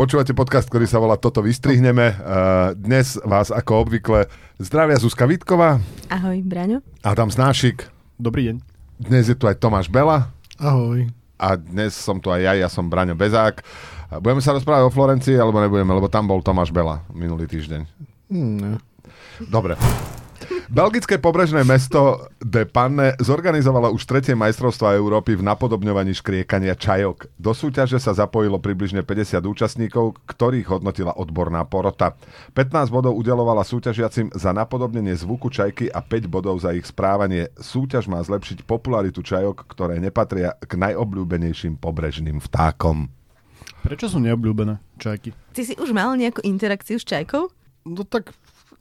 [0.00, 2.16] Počúvate podcast, ktorý sa volá Toto vystrihneme.
[2.24, 5.76] Uh, dnes vás ako obvykle zdravia Zuzka Vitková.
[6.08, 6.80] Ahoj, Braňo.
[7.04, 7.84] Adam Znášik.
[8.16, 8.56] Dobrý deň.
[8.96, 10.32] Dnes je tu aj Tomáš Bela.
[10.56, 11.04] Ahoj.
[11.36, 13.60] A dnes som tu aj ja, ja som Braňo Bezák.
[14.24, 17.84] Budeme sa rozprávať o Florencii, alebo nebudeme, lebo tam bol Tomáš Bela minulý týždeň.
[18.32, 18.72] Hmm, ne.
[19.52, 19.76] Dobre.
[20.70, 27.26] Belgické pobrežné mesto De Panne zorganizovalo už tretie majstrovstvo Európy v napodobňovaní škriekania čajok.
[27.34, 32.14] Do súťaže sa zapojilo približne 50 účastníkov, ktorých hodnotila odborná porota.
[32.54, 37.50] 15 bodov udelovala súťažiacim za napodobnenie zvuku čajky a 5 bodov za ich správanie.
[37.58, 43.10] Súťaž má zlepšiť popularitu čajok, ktoré nepatria k najobľúbenejším pobrežným vtákom.
[43.82, 45.34] Prečo sú neobľúbené čajky?
[45.50, 47.50] Ty si už mal nejakú interakciu s čajkou?
[47.90, 48.30] No tak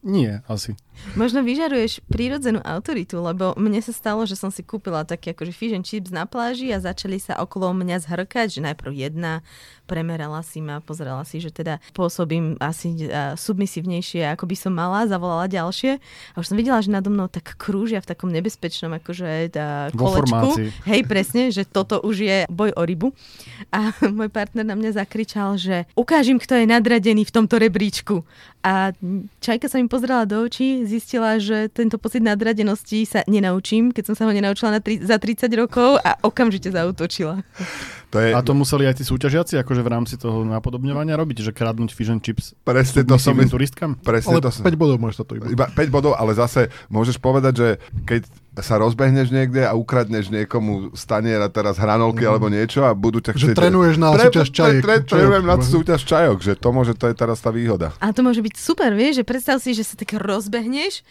[0.05, 0.79] nie, asi.
[1.17, 5.73] Možno vyžaruješ prírodzenú autoritu, lebo mne sa stalo, že som si kúpila taký akože fish
[5.73, 9.41] and chips na pláži a začali sa okolo mňa zhrkať, že najprv jedna,
[9.89, 15.09] premerala si ma, pozrela si, že teda pôsobím asi uh, submisívnejšie, ako by som mala,
[15.09, 19.49] zavolala ďalšie a už som videla, že nado mnou tak krúžia v takom nebezpečnom akože
[19.57, 20.61] uh, kolečku.
[20.85, 23.09] Hej, presne, že toto už je boj o rybu.
[23.73, 28.21] A môj partner na mňa zakričal, že ukážim, kto je nadradený v tomto rebríčku.
[28.61, 28.93] A
[29.39, 34.15] Čajka sa mi pozrela do očí, zistila, že tento pocit nadradenosti sa nenaučím, keď som
[34.17, 37.45] sa ho nenaučila na tri, za 30 rokov a okamžite zautočila.
[38.09, 38.33] To je...
[38.33, 42.09] A to museli aj tí súťažiaci akože v rámci toho napodobňovania robiť, že kradnúť fish
[42.09, 43.37] and chips Presne to som...
[43.37, 44.01] turistkám?
[44.01, 44.65] Presne ale to som...
[44.65, 45.45] 5 bodov môžeš to iba.
[45.45, 45.65] iba.
[45.69, 47.67] 5 bodov, ale zase môžeš povedať, že
[48.09, 48.25] keď
[48.59, 52.29] sa rozbehneš niekde a ukradneš niekomu staniera teraz hranolky mm.
[52.33, 53.55] alebo niečo a budú ťa chcieť...
[53.55, 54.81] Že trénuješ na pre, súťaž čajok.
[54.81, 57.93] Tre, tre, trénujem na súťaž čajok, že to môže, to je teraz tá výhoda.
[58.01, 61.05] A to môže byť super, vieš, že predstav si, že sa tak rozbehneš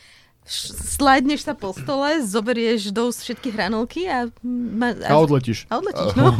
[0.48, 4.32] sládneš sa po stole, zoberieš do všetky hranolky a...
[4.42, 5.68] Ma, a, a odletíš.
[5.68, 6.32] A odletíš, no.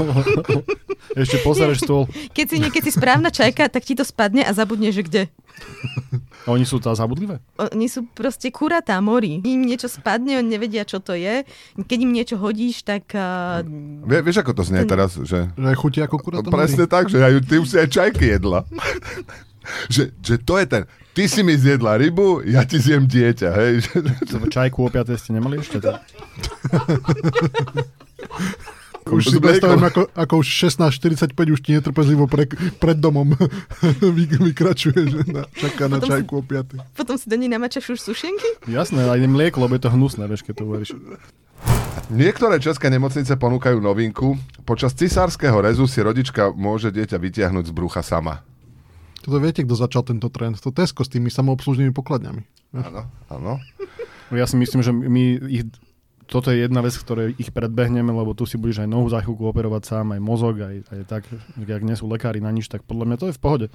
[1.23, 2.09] Ešte pozrieš stôl.
[2.33, 5.23] Keď si niekedy správna čajka, tak ti to spadne a zabudneš, že kde.
[6.49, 7.45] A oni sú tá zabudlivé?
[7.61, 9.45] Oni sú proste kuratá mori.
[9.45, 11.45] Im niečo spadne, oni nevedia, čo to je.
[11.77, 13.13] Keď im niečo hodíš, tak...
[13.13, 13.61] Uh,
[14.09, 15.19] Vie, vieš, ako to znie teraz?
[15.21, 16.95] Že, že chutí ako kuratá Presne mori.
[16.97, 18.65] tak, že aj, ty už si aj čajky jedla.
[19.95, 20.83] že, že to je ten...
[21.19, 23.83] Ty si mi zjedla rybu, ja ti zjem dieťa, hej.
[24.55, 25.83] Čajku o ste nemali ešte?
[25.83, 25.99] To?
[29.11, 32.47] Už si predstavím, ako, ako už 16.45 už ti netrpezlivo pre,
[32.79, 33.35] pred domom
[34.15, 36.43] vy, vykračuje, že na, čaká na potom čajku si, o
[36.87, 36.95] 5.
[36.95, 38.71] Potom si do nej namačaš už sušenky?
[38.71, 40.91] Jasné, aj mlieko, lebo je to hnusné, vieš, keď to uveríš.
[42.15, 44.39] Niektoré české nemocnice ponúkajú novinku.
[44.63, 48.47] Počas cisárskeho rezu si rodička môže dieťa vytiahnuť z brucha sama.
[49.29, 50.57] Toto viete, kto začal tento trend?
[50.65, 52.41] To Tesco s tými samoobslužnými pokladňami.
[52.81, 53.61] Áno, áno.
[54.33, 55.69] Ja si myslím, že my ich
[56.29, 59.49] toto je jedna vec, ktoré ich predbehneme, lebo tu si budeš aj nohu za chvíľku
[59.49, 61.25] operovať sám, aj mozog, aj, aj tak,
[61.57, 63.67] ak nie sú lekári na nič, tak podľa mňa to je v pohode.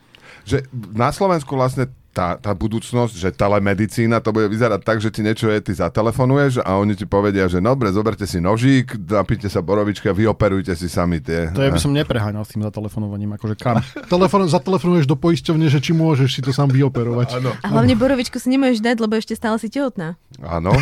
[0.45, 0.57] Že
[0.93, 5.49] na Slovensku vlastne tá, tá budúcnosť, že telemedicína, to bude vyzerať tak, že ti niečo
[5.49, 10.05] je, ty zatelefonuješ a oni ti povedia, že dobre, zoberte si nožík, napíte sa borovičky
[10.07, 11.49] a vyoperujte si sami tie.
[11.57, 13.81] To ja by som nepreháňal s tým zatelefonovaním, akože kam.
[14.13, 17.41] Telefon, zatelefonuješ do poisťovne, že či môžeš si to sám vyoperovať.
[17.41, 17.51] Áno.
[17.65, 20.13] A hlavne borovičku si nemôžeš dať, lebo ešte stále si tehotná.
[20.45, 20.69] Áno.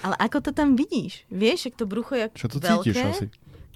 [0.00, 1.28] Ale ako to tam vidíš?
[1.28, 3.26] Vieš, ak to brucho je Čo to veľké, cítiš asi?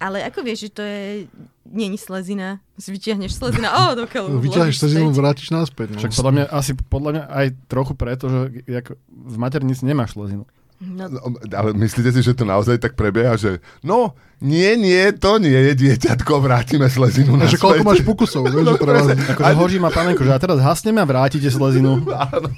[0.03, 1.31] Ale ako vieš, že to je...
[1.65, 2.60] Není slezina.
[2.77, 4.37] Si vyťahneš slezina, o, do keľu.
[4.37, 5.97] Vyťahneš slezinu, vrátiš naspäť.
[5.97, 5.99] No.
[6.03, 10.44] Však podľa mňa, asi podľa mňa aj trochu preto, že jak v maternici nemáš slezinu.
[10.82, 11.09] No.
[11.09, 11.19] no.
[11.55, 14.12] Ale myslíte si, že to naozaj tak prebieha, že no,
[14.44, 18.81] nie, nie, to nie je dieťatko, vrátime slezinu na koľko máš pokusov, vieš, no, že
[18.82, 19.00] treba...
[19.15, 22.05] Akože hoží ma panenko, že a teraz hasneme a vrátite slezinu.
[22.28, 22.50] Áno.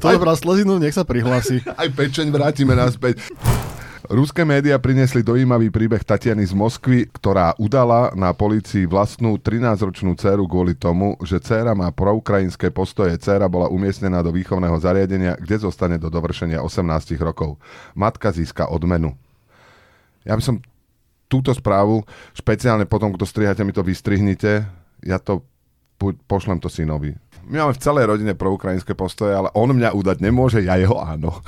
[0.00, 1.62] Kto dobrá slezinu, nech sa prihlási.
[1.76, 3.20] Aj pečeň vrátime naspäť.
[4.04, 10.44] Ruské médiá priniesli dojímavý príbeh Tatiany z Moskvy, ktorá udala na policii vlastnú 13-ročnú dceru
[10.44, 13.16] kvôli tomu, že dcéra má proukrajinské postoje.
[13.16, 17.56] Dcéra bola umiestnená do výchovného zariadenia, kde zostane do dovršenia 18 rokov.
[17.96, 19.16] Matka získa odmenu.
[20.28, 20.60] Ja by som
[21.32, 22.04] túto správu,
[22.36, 24.68] špeciálne potom, kto strihate, mi to vystrihnite,
[25.00, 25.48] ja to
[26.28, 27.16] pošlem to synovi.
[27.48, 31.40] My máme v celej rodine proukrajinské postoje, ale on mňa udať nemôže, ja jeho áno.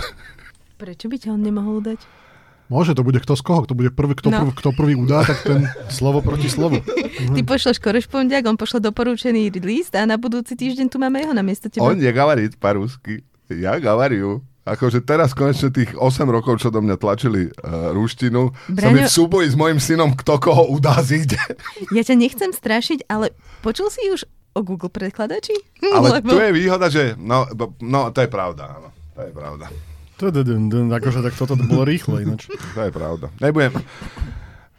[0.80, 2.25] Prečo by ťa on nemohol udať?
[2.66, 4.38] Môže, to bude kto z koho, kto bude prvý, kto, no.
[4.42, 6.82] prvý, kto prvý udá, tak ten slovo proti slovu.
[7.34, 11.46] Ty pošleš korešpondiak, on pošle doporučený list a na budúci týždeň tu máme jeho na
[11.46, 11.86] miesto teba.
[11.86, 14.42] On nehovorí po-rusky, ja hovorím.
[14.66, 18.82] Akože teraz konečne tých 8 rokov, čo do mňa tlačili uh, rúštinu, Braňo...
[18.82, 21.38] som je v súboji s mojim synom, kto koho udá zíde.
[21.94, 23.30] Ja ťa nechcem strašiť, ale
[23.62, 24.26] počul si už
[24.58, 25.54] o Google prekladači?
[25.86, 26.34] Ale Lebo...
[26.34, 27.14] tu je výhoda, že...
[27.14, 27.46] No,
[27.78, 28.90] no to je pravda, áno.
[29.14, 29.70] To je pravda.
[30.16, 32.48] Akože tak toto bolo rýchle ináč.
[32.48, 33.28] To je pravda.
[33.40, 33.76] Nebudem...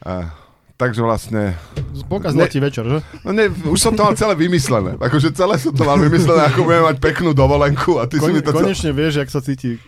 [0.01, 0.29] Uh,
[0.77, 1.57] takže vlastne...
[1.57, 2.99] Ne- letí večer, že?
[3.25, 4.97] No ne, už som to mal celé vymyslené.
[4.97, 8.41] Akože celé som to mal vymyslené, ako budeme mať peknú dovolenku a ty si mi
[8.41, 8.53] to...
[8.53, 9.81] konečne vieš, jak sa cíti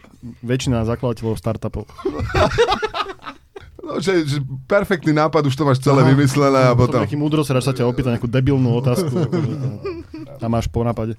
[0.43, 1.85] väčšina zakladateľov startupov.
[3.79, 4.37] No, že, že
[4.69, 8.29] perfektný nápad, už to máš celé vymyslené a Potom taký múdroserač sa ťa opýta nejakú
[8.29, 9.09] debilnú otázku.
[9.09, 9.49] akože
[10.37, 11.17] A máš po nápade.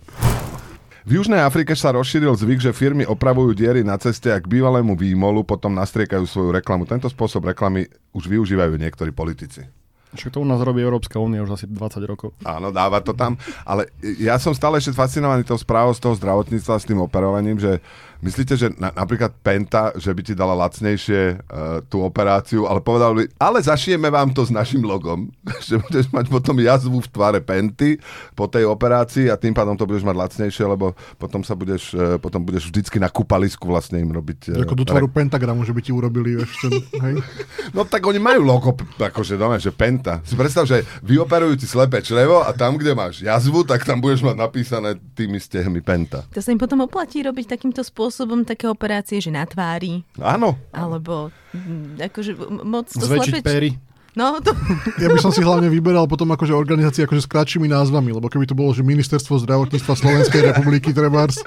[1.09, 4.93] V Južnej Afrike sa rozšíril zvyk, že firmy opravujú diery na ceste a k bývalému
[5.01, 6.85] výmolu potom nastriekajú svoju reklamu.
[6.85, 9.65] Tento spôsob reklamy už využívajú niektorí politici.
[10.11, 12.35] Však to u nás robí Európska únia už asi 20 rokov.
[12.43, 13.87] Áno, dáva to tam, ale
[14.19, 17.79] ja som stále ešte fascinovaný tou správou z toho zdravotníctva s tým operovaním, že
[18.21, 23.17] myslíte, že na, napríklad Penta, že by ti dala lacnejšie uh, tú operáciu, ale povedal
[23.17, 25.33] by, ale zašijeme vám to s našim logom,
[25.67, 27.97] že budeš mať potom jazvu v tvare Penty
[28.37, 32.21] po tej operácii a tým pádom to budeš mať lacnejšie, lebo potom sa budeš, uh,
[32.21, 34.55] potom budeš vždycky na kúpalisku vlastne im robiť...
[34.55, 36.69] Uh, Ako do tvaru pentagramu, že by ti urobili ešte,
[37.01, 37.15] hej?
[37.77, 40.21] No tak oni majú logo, akože doma, že Penta.
[40.27, 44.27] Si predstav, že vyoperujú ti slepé črevo a tam, kde máš jazvu, tak tam budeš
[44.27, 46.27] mať napísané tými stehmi Penta.
[46.35, 48.10] To sa im potom oplatí robiť takýmto spôsobom
[48.45, 50.59] také operácie, že na tvári, Áno.
[50.75, 52.33] alebo mm, akože
[52.67, 53.47] moc to Zväčšiť slepeč...
[53.47, 53.71] péry.
[54.19, 54.51] No, to...
[54.99, 58.43] Ja by som si hlavne vyberal potom akože organizácie akože s kratšími názvami, lebo keby
[58.43, 61.39] to bolo, že Ministerstvo zdravotníctva Slovenskej republiky trebárs,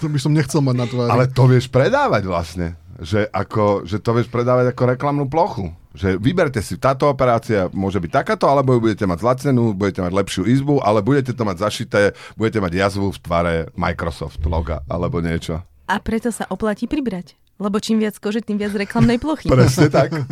[0.00, 1.10] to by som nechcel mať na tvári.
[1.12, 2.68] Ale to vieš predávať vlastne.
[2.96, 5.68] Že, ako, že to vieš predávať ako reklamnú plochu.
[5.92, 10.16] Že vyberte si, táto operácia môže byť takáto, alebo ju budete mať zlacenú, budete mať
[10.16, 15.20] lepšiu izbu, ale budete to mať zašité, budete mať jazvu v tvare Microsoft loga, alebo
[15.20, 15.60] niečo.
[15.86, 17.38] A preto sa oplatí pribrať.
[17.56, 19.48] Lebo čím viac kože, tým viac reklamnej plochy.
[19.48, 20.12] Presne tak.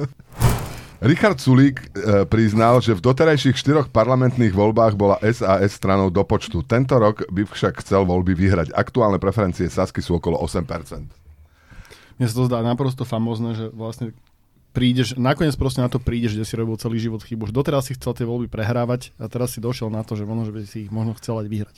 [1.05, 6.65] Richard Sulík e, priznal, že v doterajších štyroch parlamentných voľbách bola SAS stranou do počtu.
[6.65, 8.73] Tento rok by však chcel voľby vyhrať.
[8.73, 10.65] Aktuálne preferencie Sasky sú okolo 8%.
[12.17, 14.17] Mne sa to zdá naprosto famózne, že vlastne
[14.73, 17.51] prídeš, nakoniec proste na to prídeš, že si robil celý život chybu.
[17.51, 20.49] Už doteraz si chcel tie voľby prehrávať a teraz si došiel na to, že možno,
[20.49, 21.77] že by si ich možno chcel aj vyhrať.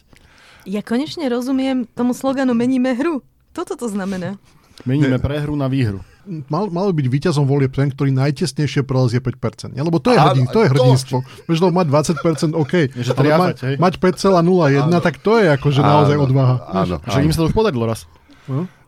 [0.70, 3.26] Ja konečne rozumiem tomu sloganu Meníme hru.
[3.56, 4.36] Toto to znamená.
[4.84, 6.04] Meníme prehru na výhru.
[6.52, 9.72] Mal, malo byť víťazom volieb ten, ktorý najtesnejšie prelezie 5%.
[9.72, 11.16] Ja, lebo to je, Áno, hrdin, to je hrdinstvo.
[11.48, 12.74] Vieš, lebo mať 20% OK.
[12.92, 13.74] Je, že ale triafať, mať, hej?
[13.80, 16.56] mať 5,01, tak to je akože naozaj Áno, odvaha.
[16.68, 18.04] Áno, Však im sa to už podarilo raz.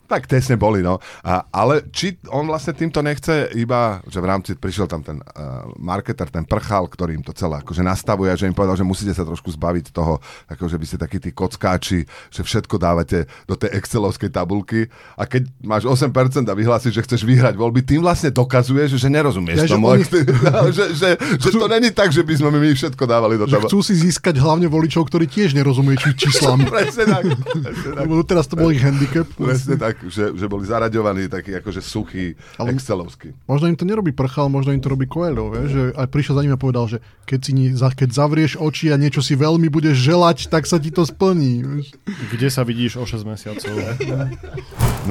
[0.08, 0.96] Tak tesne boli, no.
[1.20, 5.69] A, ale či on vlastne týmto nechce iba, že v rámci, prišiel tam ten uh,
[5.76, 9.22] marketer, ten prchal, ktorý im to celé akože nastavuje, že im povedal, že musíte sa
[9.22, 10.16] trošku zbaviť toho,
[10.49, 15.44] akože by ste takí tí kockáči, že všetko dávate do tej excelovskej tabulky a keď
[15.60, 16.08] máš 8%
[16.43, 19.93] a vyhlásiš, že chceš vyhrať voľby, tým vlastne dokazuješ, že nerozumieš Ja, že tomu.
[19.93, 20.08] oni-
[20.72, 23.69] že, že, že, to není tak, že by sme my všetko dávali do Že tabulky.
[23.69, 26.64] chcú si získať hlavne voličov, ktorí tiež nerozumie či číslam.
[26.72, 27.25] Presne tak.
[27.44, 28.06] Presne tak.
[28.25, 29.28] Teraz to bol ich handicap.
[29.37, 33.35] Presne tak, že, že boli zaraďovaní takí akože suchí, Ale- excelovskí.
[33.50, 36.43] Možno im to nerobí prchal, možno im to robí Coelho, vieš, že aj prišiel za
[36.47, 40.47] ním a povedal, že keď, si, keď zavrieš oči a niečo si veľmi budeš želať,
[40.47, 41.83] tak sa ti to splní.
[42.31, 43.75] Kde sa vidíš o 6 mesiacov?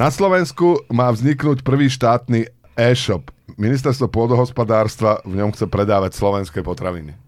[0.00, 2.48] Na Slovensku má vzniknúť prvý štátny
[2.78, 3.34] e-shop.
[3.58, 7.18] Ministerstvo pôdohospodárstva v ňom chce predávať slovenské potraviny.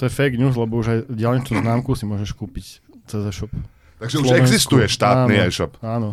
[0.00, 3.52] To je fake news, lebo už aj diálničnú známku si môžeš kúpiť cez e-shop.
[4.00, 4.44] Takže už Slovensku.
[4.48, 5.72] existuje štátny Áno, e-shop.
[5.84, 6.08] Áno.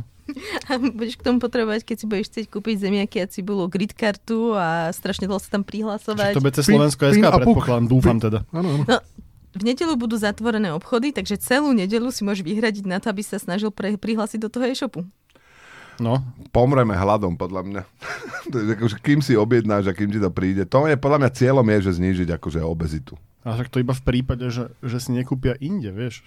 [0.70, 4.56] A budeš k tomu potrebovať, keď si budeš chcieť kúpiť zemiaky a cibulu, grid kartu
[4.56, 6.36] a strašne dlho sa tam prihlasovať.
[6.38, 8.44] to bude cez Slovensko SK, predpokladám, dúfam teda.
[8.56, 8.84] Áno, áno.
[8.88, 8.98] No,
[9.52, 13.36] v nedelu budú zatvorené obchody, takže celú nedelu si môžeš vyhradiť na to, aby sa
[13.36, 15.04] snažil pre, prihlásiť do toho e-shopu.
[16.00, 17.82] No, Pomreme hladom, podľa mňa.
[18.80, 20.64] Akože, kým si objednáš a kým ti to príde.
[20.72, 23.20] To je, podľa mňa cieľom je, že znížiť akože obezitu.
[23.46, 26.26] a však to iba v prípade, že, že si nekúpia inde, vieš.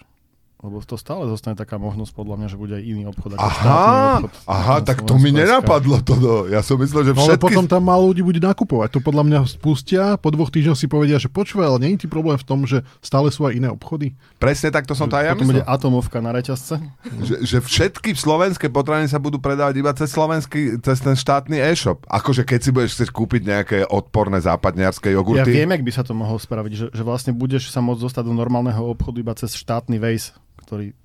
[0.64, 3.76] Lebo to stále zostane taká možnosť podľa mňa, že bude aj iný obchod ako Aha,
[4.16, 4.32] obchod.
[4.48, 6.48] aha, tak to mi nenapadlo toto.
[6.48, 7.44] Ja som myslel, že No, ale všetky...
[7.44, 8.88] potom tam málo ľudí bude nakupovať.
[8.90, 12.08] To podľa mňa spustia, po dvoch týždňoch si povedia, že počúvaj, ale nie je ti
[12.08, 14.16] problém v tom, že stále sú aj iné obchody.
[14.34, 15.74] Presne tak to som to aj ja Potom bude myslel.
[15.76, 16.74] atomovka na reťazce.
[17.20, 22.00] Že, že všetky slovenské potraviny sa budú predávať iba cez slovenský, cez ten štátny e-shop.
[22.06, 25.50] Akože keď si budeš chcieť kúpiť nejaké odporné západniarské Ja jogurty.
[25.50, 28.32] viem, jak by sa to mohol spraviť, že, že vlastne budeš sa môcť dostať do
[28.32, 30.32] normálneho obchodu iba cez štátny Waze,
[30.64, 30.96] ktorý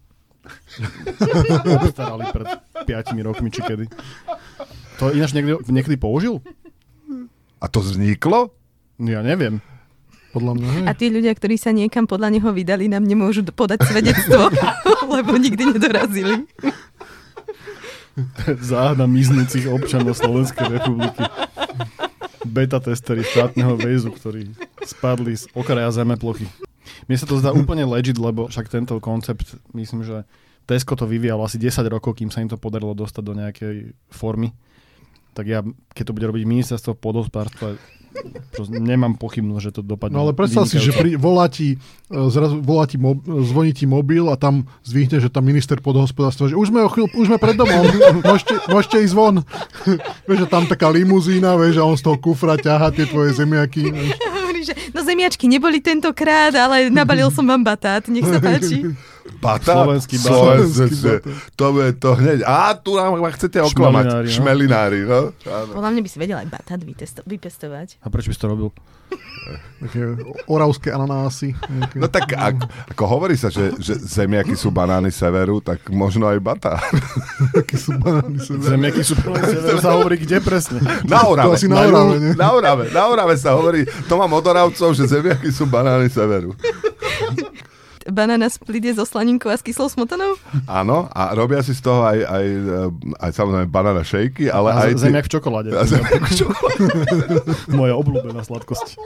[1.84, 2.48] obstarali pred
[2.88, 3.86] 5 rokmi, či kedy.
[5.00, 6.44] To ináč niekedy, niekedy použil?
[7.60, 8.56] A to vzniklo?
[9.00, 9.64] Ja neviem.
[10.30, 10.70] Podľa mňa.
[10.86, 14.54] A tí ľudia, ktorí sa niekam podľa neho vydali, nám nemôžu podať svedectvo,
[15.16, 16.46] lebo nikdy nedorazili.
[18.62, 21.24] Záhada miznúcich občanov Slovenskej republiky.
[22.46, 26.46] Beta testery štátneho Waze, ktorí spadli z okraja zeme plochy.
[27.10, 30.30] Mne sa to zdá úplne legit, lebo však tento koncept, myslím, že
[30.70, 34.54] Tesco to vyvíjalo asi 10 rokov, kým sa im to podarilo dostať do nejakej formy.
[35.34, 35.66] Tak ja,
[35.98, 37.82] keď to bude robiť ministerstvo podhospodárstva,
[38.50, 40.18] Proste nemám pochybnosť, že to dopadne.
[40.18, 41.78] No ale predstav si, že pri, volá ti,
[42.10, 46.50] e, zrazu volá ti, mob, zvoní ti mobil a tam zvihne, že tam minister podhospodárstva,
[46.50, 47.86] že už sme, o chvíľ, už sme pred domom,
[48.26, 49.46] môžete, môžete ísť von.
[50.28, 53.94] vieš, že tam taká limuzína, vieš, a on z toho kufra ťaha tie tvoje zemiaky.
[53.94, 54.39] Vieš.
[54.64, 58.84] Že no zemiačky neboli tentokrát, ale nabalil som vám batát, nech sa páči.
[59.38, 59.86] Batát?
[59.86, 60.34] Slovenský batát.
[60.34, 61.54] Slovenský Slovenský batát.
[61.56, 62.40] To je to hneď.
[62.44, 64.04] A tu nám chcete oklamať.
[64.06, 64.34] Šmelinári, no.
[64.34, 65.22] Šmelinári, no.
[65.46, 65.72] Áno.
[65.78, 68.02] Podľa mňa by si vedel aj batát vytesto- vypestovať.
[68.02, 68.70] A prečo by si to robil?
[69.80, 70.02] Také
[70.46, 71.56] oravské ananásy.
[71.72, 71.98] Nejaké.
[71.98, 76.38] No tak ako, ako hovorí sa, že, že zemiaky sú banány severu, tak možno aj.
[77.56, 78.38] Také sú banány.
[78.44, 78.76] sever.
[78.76, 80.84] Zemiaky sú plné severu, sa hovorí kde presne.
[81.08, 81.48] Na Orave.
[81.50, 82.32] To asi na Orave, nie?
[82.38, 86.54] Na Orave, na Orave sa hovorí, to mám od Oravcov, že zemiaky sú banány severu.
[88.10, 90.36] Banana split je so slaninkou a s kyslou smotanou?
[90.66, 94.74] Áno, a robia si z toho aj, aj, eh, aj samozrejme banana shaky, ale A
[94.86, 94.92] aj...
[94.98, 95.70] z- zemiak v čokoláde.
[95.74, 98.98] A zemiak v Moja obľúbená sladkosť.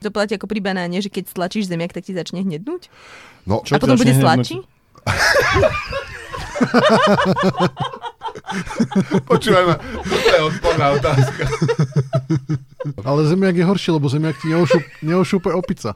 [0.00, 2.88] To platí ako pri banáne, že keď stlačíš zemiak, tak ti začne hnednúť?
[3.44, 4.60] No, Čo a potom bude sladší?
[9.26, 11.44] počúvaj ma, toto je odporná otázka.
[13.00, 15.94] Ale zemiak je horší, lebo zemiak ti neošup, neošúpe opica.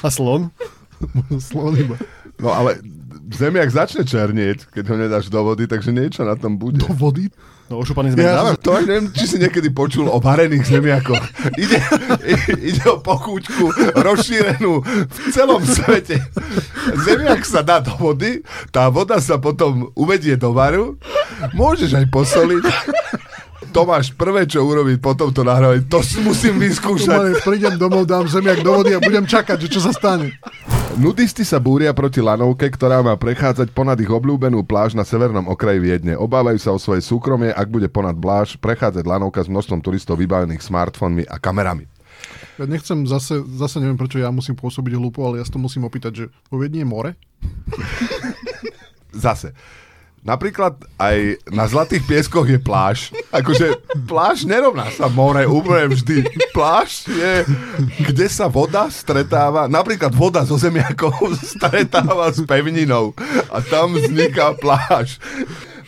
[0.00, 0.48] A slon?
[1.48, 1.96] Slon iba.
[2.40, 2.80] No ale
[3.30, 6.82] zemiak začne černieť, keď ho nedáš do vody, takže niečo na tom bude.
[6.82, 7.28] Do vody?
[7.70, 8.34] No ošúpaný zemiak.
[8.34, 11.22] Ja, to aj neviem, či si niekedy počul o varených zemiakoch.
[11.62, 11.78] Ide,
[12.58, 16.18] ide o pokúčku rozšírenú v celom svete.
[17.06, 18.42] Zemiak sa dá do vody,
[18.74, 20.98] tá voda sa potom uvedie do varu,
[21.54, 22.64] môžeš aj posoliť.
[23.68, 27.44] Tomáš, prvé, čo urobiť po tomto nahrávaní, to si musím vyskúšať.
[27.44, 30.32] Prídem domov, dám zemiak do vody a budem čakať, že čo sa stane.
[30.96, 35.78] Nudisti sa búria proti lanovke, ktorá má prechádzať ponad ich obľúbenú pláž na severnom okraji
[35.78, 36.16] Viedne.
[36.16, 40.64] Obávajú sa o svoje súkromie, ak bude ponad pláž prechádzať lanovka s množstvom turistov vybavených
[40.64, 41.84] smartfónmi a kamerami.
[42.58, 45.86] Ja nechcem zase, zase neviem, prečo ja musím pôsobiť hlúpo, ale ja sa to musím
[45.86, 47.10] opýtať, že vo Viedni je more?
[49.14, 49.54] Zase.
[50.20, 53.08] Napríklad aj na Zlatých pieskoch je pláž.
[53.32, 56.28] Akože pláž nerovná sa more úplne vždy.
[56.52, 57.48] Pláž je,
[58.04, 61.16] kde sa voda stretáva, napríklad voda zo zemiakov
[61.56, 63.16] stretáva s pevninou
[63.48, 65.16] a tam vzniká pláž.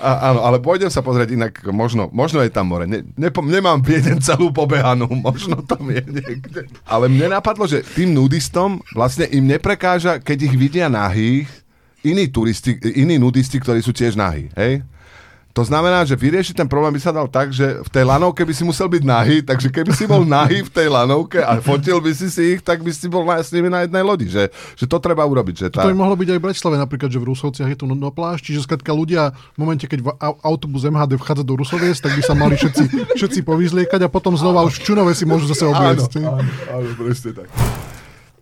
[0.02, 2.90] A, áno, ale pôjdem sa pozrieť inak, možno, možno je tam more.
[2.90, 6.66] Ne, nepo, nemám Viedeň celú pobehanú, možno tam je niekde.
[6.82, 11.46] Ale mne napadlo, že tým nudistom vlastne im neprekáža, keď ich vidia nahých,
[12.04, 14.82] iní turisti, iní nudisti, ktorí sú tiež nahí, hej?
[15.52, 18.56] To znamená, že vyriešiť ten problém by sa dal tak, že v tej lanovke by
[18.56, 22.09] si musel byť nahý, takže keby si bol nahý v tej lanovke a fotil by
[22.16, 24.88] si si ich, tak by si bol na, s nimi na jednej lodi, že, že
[24.88, 25.54] to treba urobiť.
[25.61, 25.85] Že tá...
[25.85, 28.09] To by mohlo byť aj v Bratislave napríklad, že v Rusovciach je tu no, no
[28.09, 32.16] pláž, čiže skratka ľudia v momente, keď v au- autobus MHD vchádza do Rusoviec, tak
[32.16, 35.68] by sa mali všetci, všetci povyzliekať a potom znova už v Čunove si môžu zase
[35.68, 36.16] Áno, obliecť.
[36.16, 37.52] áno, áno, presne tak.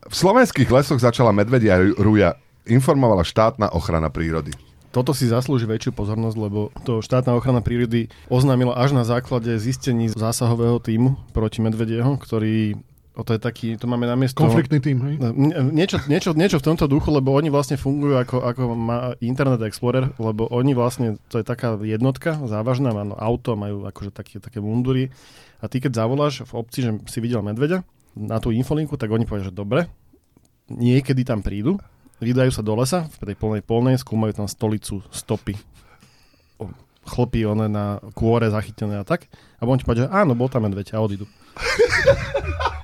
[0.06, 2.38] V slovenských lesoch začala medvedia ruja,
[2.70, 4.54] informovala štátna ochrana prírody.
[4.90, 10.10] Toto si zaslúži väčšiu pozornosť, lebo to štátna ochrana prírody oznámila až na základe zistení
[10.10, 12.74] zásahového týmu proti Medvedieho, ktorý
[13.20, 14.40] o to je taký, to máme na miesto...
[14.40, 15.14] Konfliktný tým, hej?
[15.20, 19.60] N- Niečo, niečo, niečo v tomto duchu, lebo oni vlastne fungujú ako, ako má Internet
[19.60, 24.40] Explorer, lebo oni vlastne, to je taká jednotka závažná, má no, auto, majú akože také,
[24.40, 25.12] také mundury
[25.60, 27.84] a ty keď zavoláš v obci, že si videl medveďa
[28.16, 29.90] na tú infolinku, tak oni povedia, že dobre,
[30.70, 31.76] niekedy tam prídu,
[32.20, 35.56] vydajú sa do lesa, v tej polnej polnej, skúmajú tam stolicu, stopy,
[37.08, 39.26] chlpy one na kôre zachytené a tak.
[39.58, 41.26] A on ti povie, že áno, bol tam medveď a odídu.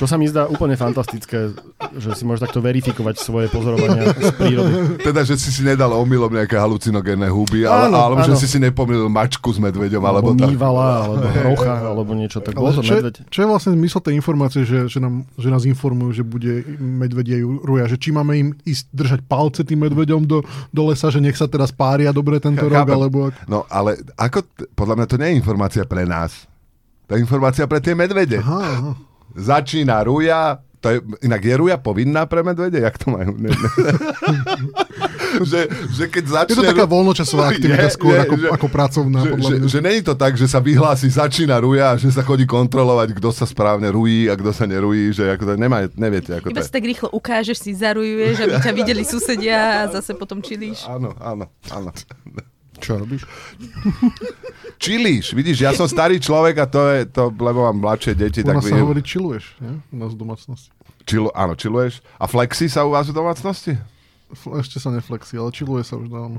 [0.00, 1.52] Čo sa mi zdá úplne fantastické,
[1.92, 4.72] že si môžeš takto verifikovať svoje pozorovania z prírody.
[4.98, 8.40] Teda, že si si nedal omylom nejaké halucinogénne huby, ale, Áno, alebo že áno.
[8.40, 10.48] si si nepomýlil mačku s medveďom, Alebo, alebo, tak.
[10.48, 12.40] mývala, alebo rocha, alebo niečo.
[12.40, 13.14] Tak bol Ale to čo, medveď.
[13.14, 16.64] je, čo je vlastne zmysel tej informácie, že, že, nám, že nás informujú, že bude
[16.80, 17.84] medvedie ruja?
[17.84, 21.44] Že či máme im ísť držať palce tým medveďom do, do lesa, že nech sa
[21.44, 22.96] teraz pária dobre tento rok, Chápem.
[22.96, 23.18] alebo...
[23.28, 26.48] ako- No, ale ako, podľa mňa to nie je informácia pre nás.
[27.04, 28.38] To je informácia pre tie medvede.
[28.38, 28.92] Aha, aha.
[29.32, 32.80] Začína ruja, to je, inak je ruja povinná pre medvede?
[32.80, 33.36] Jak to majú?
[33.36, 33.90] Ne, ne.
[35.44, 35.60] že,
[35.92, 36.56] že keď Je začne...
[36.56, 40.00] to taká voľnočasová aktivita Je, skôr je, ako, že- ako pracovná, že, že, že není
[40.00, 44.26] to tak, že sa vyhlási, začína ruja že sa chodí kontrolovať, kto sa správne rují
[44.26, 46.66] a kto sa nerují, že ako to nemá, neviete, ako to Iba je.
[46.66, 50.88] si tak rýchlo ukážeš, si zarujuješ, aby ťa videli susedia a zase potom čilíš.
[50.88, 51.90] Áno, áno, áno.
[52.80, 53.22] Čo robíš?
[54.82, 58.48] Čilíš, vidíš, ja som starý človek a to je to, lebo mám mladšie deti, U
[58.48, 59.76] tak nás sa vy- hovorí chilluješ, nie?
[59.92, 60.72] U nás v domácnosti.
[61.04, 62.00] Čilu, áno, čiluješ.
[62.16, 63.76] A flexi sa u vás v domácnosti?
[64.30, 66.38] Ešte sa neflexí, ale chilluje sa už dávno.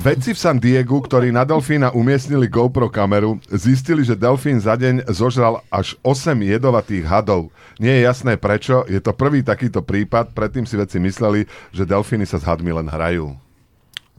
[0.00, 5.04] Vedci v San Diegu, ktorí na delfína umiestnili GoPro kameru, zistili, že delfín za deň
[5.12, 7.52] zožral až 8 jedovatých hadov.
[7.76, 12.24] Nie je jasné prečo, je to prvý takýto prípad, predtým si vedci mysleli, že delfíny
[12.24, 13.36] sa s hadmi len hrajú.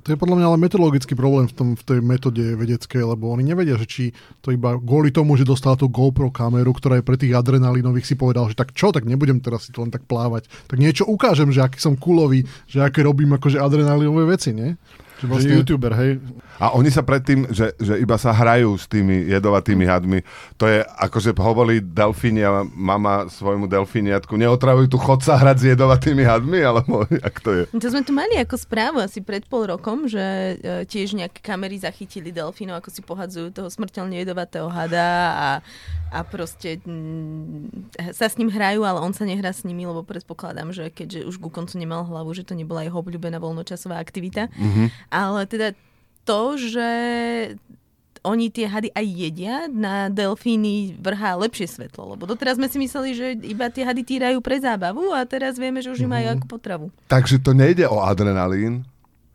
[0.03, 3.43] To je podľa mňa ale metodologický problém v, tom, v tej metóde vedeckej, lebo oni
[3.43, 4.03] nevedia, že či
[4.39, 8.15] to iba kvôli tomu, že dostal tú GoPro kameru, ktorá je pre tých adrenalinových, si
[8.15, 10.47] povedal, že tak čo, tak nebudem teraz si to len tak plávať.
[10.71, 14.79] Tak niečo ukážem, že aký som kulový, že aké robím akože adrenalinové veci, nie?
[15.19, 15.53] Že vlastne...
[15.59, 16.11] YouTuber, hej.
[16.59, 20.19] A oni sa predtým, že, že iba sa hrajú s tými jedovatými hadmi,
[20.59, 26.23] to je akože hovorí delfínia, mama svojmu delfíniatku, neotravuj tu chod sa hrať s jedovatými
[26.27, 27.63] hadmi, alebo jak to je?
[27.71, 31.79] To sme tu mali ako správu asi pred pol rokom, že e, tiež nejaké kamery
[31.79, 35.49] zachytili delfínov, ako si pohadzujú toho smrteľne jedovatého hada a,
[36.11, 37.71] a proste m,
[38.11, 41.35] sa s ním hrajú, ale on sa nehrá s nimi, lebo predpokladám, že keďže už
[41.39, 44.51] ku koncu nemal hlavu, že to nebola jeho obľúbená voľnočasová aktivita.
[44.59, 44.83] Mhm.
[45.09, 45.73] Ale teda
[46.25, 46.89] to, že
[48.23, 52.15] oni tie hady aj jedia, na delfíny vrhá lepšie svetlo.
[52.15, 55.79] Lebo doteraz sme si mysleli, že iba tie hady týrajú pre zábavu a teraz vieme,
[55.79, 56.85] že už ich majú ako potravu.
[57.07, 58.83] Takže to nejde o adrenalín,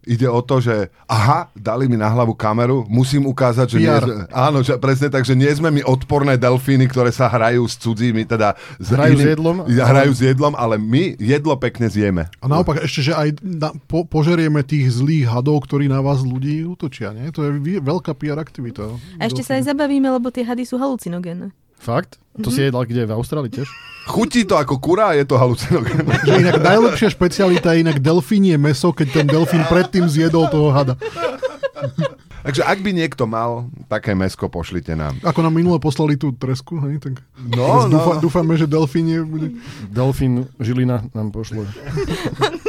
[0.07, 4.03] ide o to, že aha, dali mi na hlavu kameru, musím ukázať, že nie, PR.
[4.03, 7.77] sme- áno, že presne tak, že nie sme my odporné delfíny, ktoré sa hrajú s
[7.77, 9.57] cudzími, teda s Hrajú s jedlom?
[9.65, 12.29] Hrajú s jedlom, ale my jedlo pekne zjeme.
[12.39, 16.63] A naopak ešte, že aj na, po, požerieme tých zlých hadov, ktorí na vás ľudí
[16.63, 17.33] útočia, nie?
[17.33, 18.87] To je veľká PR aktivita.
[19.17, 21.51] A ešte sa aj zabavíme, lebo tie hady sú halucinogénne.
[21.85, 22.17] Fakt?
[22.41, 23.05] To si jedal kde?
[23.05, 23.69] V Austrálii tiež?
[24.09, 26.17] Chutí to ako kurá, je to halucinogénne.
[26.27, 30.97] Že inak najlepšia špecialita je inak delfínie meso, keď ten delfín predtým zjedol toho hada.
[32.45, 35.17] Takže ak by niekto mal také mesko, pošlite nám.
[35.25, 38.21] Ako nám minule poslali tú tresku, hej, tak No, dúfa, no.
[38.21, 39.57] dúfame, že delfínie bude...
[39.89, 41.65] Delfín Žilina nám pošlo.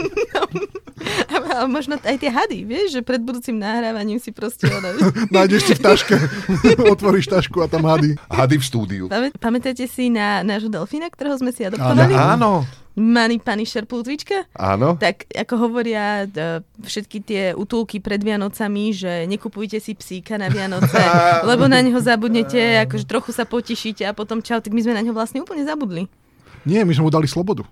[1.55, 4.67] A, možno aj tie hady, vieš, že pred budúcim nahrávaním si proste...
[4.67, 4.91] Ono,
[5.33, 6.15] Nájdeš si v taške,
[6.93, 8.19] otvoríš tašku a tam hady.
[8.27, 9.03] Hady v štúdiu.
[9.07, 12.11] Pamä- Pamätáte si na nášho delfína, ktorého sme si adoptovali?
[12.11, 14.47] Áno, Mani pani Šerplútvička?
[14.55, 14.95] áno.
[14.95, 20.95] Tak ako hovoria d- všetky tie útulky pred Vianocami, že nekupujte si psíka na Vianoce,
[21.49, 25.01] lebo na neho zabudnete, akože trochu sa potešíte a potom čau, tak my sme na
[25.01, 26.07] neho vlastne úplne zabudli.
[26.63, 27.67] Nie, my sme mu dali slobodu.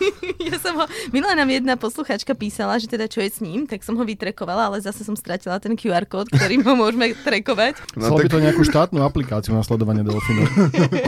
[0.50, 0.84] Ja som ho,
[1.14, 4.72] minula nám jedna posluchačka písala, že teda čo je s ním, tak som ho vytrekovala,
[4.72, 7.78] ale zase som stratila ten QR kód, ktorým ho môžeme trekovať.
[7.94, 10.46] No, Chcelo by tak, to nejakú štátnu aplikáciu na sledovanie delfínov.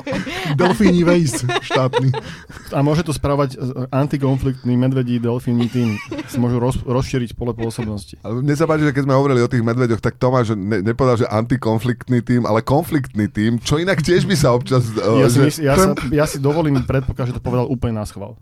[0.61, 2.13] Delfíni Waze štátny.
[2.77, 5.97] A môže to spravať e, antikonfliktný medvedí delfínny tým.
[6.29, 8.21] Si môžu roz, rozšíriť pole pôsobnosti.
[8.21, 11.25] ale mne sa páči, že keď sme hovorili o tých medveďoch, tak Tomáš ne, nepovedal,
[11.25, 14.93] že antikonfliktný tým, ale konfliktný tým, čo inak tiež by sa občas...
[14.93, 18.05] Ja si, že, mysl, ja, sa, ja si dovolím predpokladať, že to povedal úplne na
[18.05, 18.37] schvál.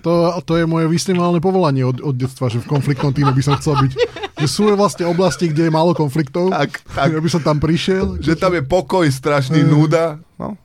[0.00, 3.56] To, to je moje vysnívané povolanie od, od detstva, že v konfliktnom týme by som
[3.56, 3.92] chcel byť.
[4.36, 6.50] Že sú vlastne oblasti, kde je málo konfliktov.
[6.50, 7.08] Tak, tak.
[7.08, 8.18] Ja by som tam prišiel.
[8.18, 9.68] že tam je pokoj, strašný Mm.
[9.70, 10.04] núda.
[10.34, 10.58] No.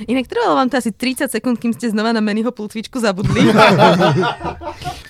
[0.00, 3.50] Inak trvalo vám to asi 30 sekúnd, kým ste znova na Meniho plutvičku zabudli.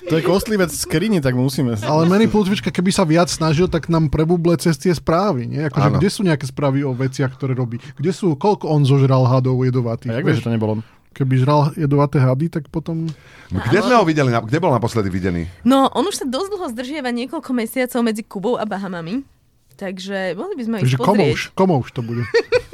[0.09, 1.77] To je kostlivec v skrini, tak musíme...
[1.79, 5.45] Ale Manny Plutvička, keby sa viac snažil, tak nám prebuble cez tie správy.
[5.45, 5.69] Nie?
[5.69, 7.77] Akože, kde sú nejaké správy o veciach, ktoré robí?
[7.95, 10.09] Kde sú, koľko on zožral hadov jedovatých?
[10.09, 10.81] A jak vieš, že to nebolo?
[11.19, 13.11] Keby žral jedovaté hady, tak potom...
[13.51, 14.31] Kde sme ho videli?
[14.31, 15.51] na- Kde bol naposledy videný?
[15.63, 19.27] No, on už sa dosť dlho zdržiava niekoľko mesiacov medzi Kubou a Bahamami.
[19.75, 21.11] Takže mohli by sme ich Takže pozrieť.
[21.11, 22.23] komouš, komouš to bude.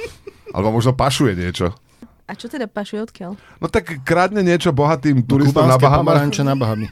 [0.54, 1.72] Alebo možno pašuje niečo.
[2.24, 3.32] A čo teda pašuje odkiaľ?
[3.58, 6.40] No tak krádne niečo bohatým turistom na Kubánske Bahamách.
[6.42, 6.86] na Bahamy.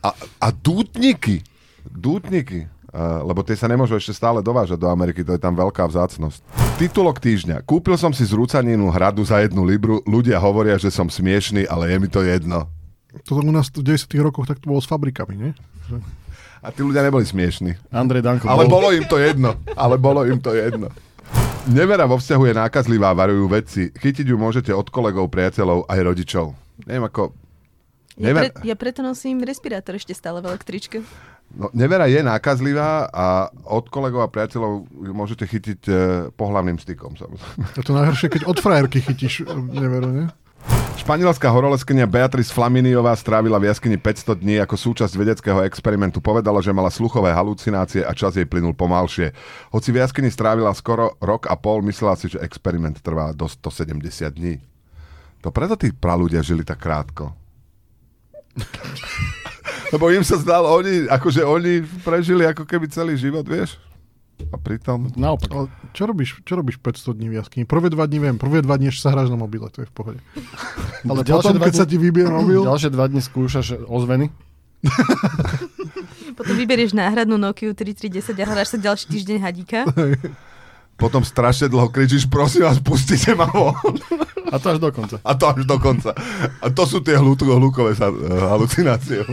[0.00, 0.08] A,
[0.40, 1.40] a dútniky.
[1.84, 2.68] Dútniky.
[2.94, 6.46] Uh, lebo tie sa nemôžu ešte stále dovážať do Ameriky, to je tam veľká vzácnosť.
[6.78, 7.66] Titulok týždňa.
[7.66, 11.96] Kúpil som si zrúcaninu hradu za jednu libru, ľudia hovoria, že som smiešný, ale je
[11.98, 12.70] mi to jedno.
[13.26, 15.50] To u nás v 90 rokoch tak to bolo s fabrikami, nie?
[16.62, 17.76] A tí ľudia neboli smiešní.
[17.90, 18.80] Andrej Danko Ale bol.
[18.80, 19.58] bolo im to jedno.
[19.74, 20.88] Ale bolo im to jedno.
[21.68, 23.90] Nevera vo vzťahu je nákazlivá, varujú vedci.
[23.90, 26.54] Chytiť ju môžete od kolegov, priateľov aj rodičov.
[26.86, 27.34] Neviem ako...
[28.14, 28.42] Ja, Never...
[28.46, 31.02] pre, ja preto nosím respirátor ešte stále v električke.
[31.54, 35.92] No, nevera je nákazlivá a od kolegov a priateľov môžete chytiť e,
[36.34, 37.14] pohlavným stykom.
[37.14, 37.62] Samozrejme.
[37.78, 40.26] Je to najhoršie, keď od frajerky chytíš e, neveru, nie?
[40.98, 46.18] Španielská horoleskenia Beatrice Flaminiová strávila v jaskyni 500 dní ako súčasť vedeckého experimentu.
[46.18, 49.30] Povedala, že mala sluchové halucinácie a čas jej plynul pomalšie.
[49.70, 54.00] Hoci v jaskyni strávila skoro rok a pol, myslela si, že experiment trvá do 170
[54.32, 54.58] dní.
[55.44, 57.36] To preto tí praľudia žili tak krátko.
[59.92, 63.76] Lebo im sa zdalo, oni, akože oni prežili ako keby celý život, vieš?
[64.50, 65.10] A pritom...
[65.14, 65.50] Naopak.
[65.50, 67.64] Ale čo robíš, čo robíš 500 dní v jaskyni?
[67.66, 69.94] Prvé dva dní viem, prvé dva dní ešte sa hráš na mobile, to je v
[69.94, 70.20] pohode.
[71.06, 74.34] Ale Ďalšie potom, dva keď dni- sa ti vybije mobil, Ďalšie dva dni skúšaš ozveny.
[76.34, 79.78] Potom vyberieš náhradnú Nokia 3310 a hľadáš sa ďalší týždeň hadíka.
[80.94, 83.74] Potom strašne dlho kričíš, prosím vás, pustite ma von.
[84.46, 85.18] A to až do konca.
[85.18, 86.14] A to až do konca.
[86.60, 88.14] A to sú tie hlu- hlukové sa, uh,
[88.48, 89.26] halucinácie.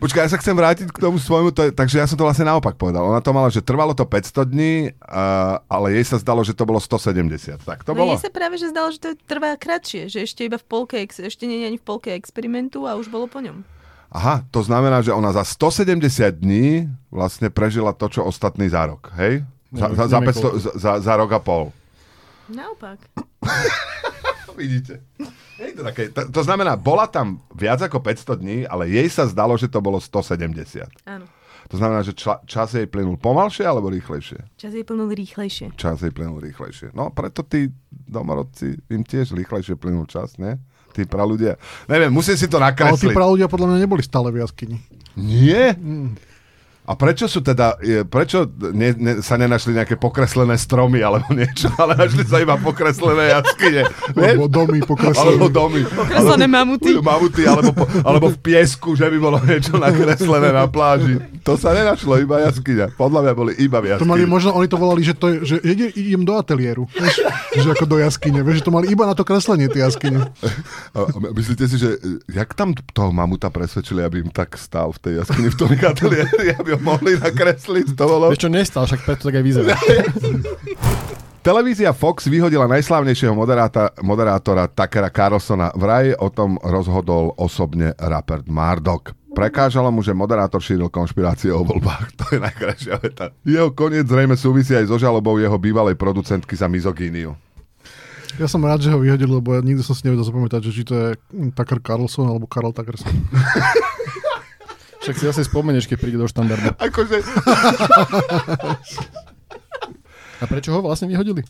[0.00, 2.74] Počkaj, ja sa chcem vrátiť k tomu svojmu, to takže ja som to vlastne naopak
[2.74, 3.04] povedal.
[3.04, 6.64] Ona to mala, že trvalo to 500 dní, uh, ale jej sa zdalo, že to
[6.64, 7.60] bolo 170.
[7.60, 8.16] Tak to No bolo?
[8.16, 11.44] jej sa práve že zdalo, že to trvá kratšie, že ešte iba v polke, ešte
[11.44, 13.60] nie je ani v polke experimentu a už bolo po ňom.
[14.08, 19.08] Aha, to znamená, že ona za 170 dní vlastne prežila to, čo ostatní za rok,
[19.16, 19.44] hej?
[19.72, 21.72] Za, za, za, neviem 500, za, za, rok a pol.
[22.52, 23.00] Naopak.
[24.60, 25.00] Vidíte.
[25.56, 29.24] Je to, také, to, to znamená, bola tam viac ako 500 dní, ale jej sa
[29.24, 30.84] zdalo, že to bolo 170.
[31.08, 31.24] Áno.
[31.72, 34.44] To znamená, že čla, čas jej plynul pomalšie alebo rýchlejšie?
[34.60, 35.72] Čas jej plnul rýchlejšie.
[35.80, 36.92] Čas jej plynul rýchlejšie.
[36.92, 40.60] No, preto tí domorodci, im tiež rýchlejšie plynul čas, ne?
[40.92, 41.56] Tí praľudia.
[41.88, 43.16] Neviem, musím si to Ale tí nakresliť.
[43.16, 44.76] ľudia podľa mňa neboli stále v jaskyni.
[45.16, 45.72] Nie?
[46.82, 47.78] A prečo sú teda,
[48.10, 53.38] prečo ne, ne, sa nenašli nejaké pokreslené stromy alebo niečo, ale našli sa iba pokreslené
[53.38, 53.86] jaskyne?
[54.18, 55.38] Alebo domy pokreslené.
[55.38, 55.86] Alebo domy.
[55.86, 56.90] Pokreslené mamuty.
[57.12, 61.22] Mamuty, alebo, po, alebo v piesku, že by bolo niečo nakreslené na pláži.
[61.46, 62.98] To sa nenašlo, iba jaskyňa.
[62.98, 64.30] Podľa mňa boli iba v To mali, jaskyni.
[64.30, 66.90] možno oni to volali, že, to je, že ide, idem do ateliéru.
[66.98, 67.22] Vieš,
[67.62, 68.42] že ako do jaskyne.
[68.42, 70.34] Vieš, že to mali iba na to kreslenie tie jaskyne.
[71.30, 71.98] Myslíte si, že
[72.30, 76.54] jak tam toho mamuta presvedčili, aby im tak stál v tej jaskyni v tom ateliéri,
[76.58, 77.94] aby ho mohli nakresliť?
[77.94, 78.24] To bolo...
[78.32, 79.76] Vieš čo, nestal, však preto tak aj vyzerá.
[81.42, 85.74] Televízia Fox vyhodila najslávnejšieho moderáta, moderátora Takera Carlsona.
[85.74, 89.10] Vraj o tom rozhodol osobne Rupert Murdoch.
[89.34, 92.14] Prekážalo mu, že moderátor šíril konšpirácie o voľbách.
[92.22, 93.34] To je najkrajšia veta.
[93.42, 97.34] Jeho koniec zrejme súvisí aj so žalobou jeho bývalej producentky za mizogíniu.
[98.40, 100.82] Ja som rád, že ho vyhodili, lebo ja nikdy som si nevedel zapamätať, že či
[100.86, 101.08] to je
[101.52, 103.12] Tucker Carlson alebo Karl Tuckerson.
[105.02, 106.78] Však si asi spomenieš, keď príde do štandardu.
[106.78, 107.26] Akože,
[110.38, 111.42] A prečo ho vlastne vyhodili?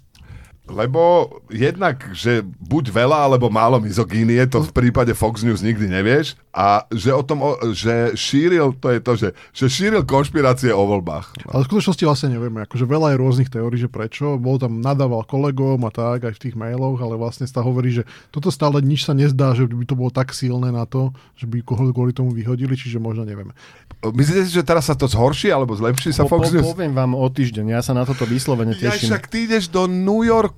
[0.63, 6.39] Lebo jednak, že buď veľa alebo málo mizogínie, to v prípade Fox News nikdy nevieš.
[6.53, 7.41] A že o tom,
[7.73, 11.33] že šíril, to je to, že, že šíril konšpirácie o voľbách.
[11.49, 11.57] No.
[11.57, 12.63] Ale v skutočnosti vlastne nevieme.
[12.69, 14.37] Akože veľa je rôznych teórií, že prečo.
[14.37, 18.03] Bol tam nadával kolegom a tak, aj v tých mailoch, ale vlastne sa hovorí, že
[18.29, 21.65] toto stále nič sa nezdá, že by to bolo tak silné na to, že by
[21.65, 23.57] ho kvôli tomu vyhodili, čiže možno nevieme.
[24.03, 26.69] Myslíte si, že teraz sa to zhorší alebo zlepší sa Po, Fox News?
[26.69, 29.09] poviem vám o týždeň, ja sa na toto vyslovene Ja teším.
[29.09, 30.53] však ty ideš do New Yorku.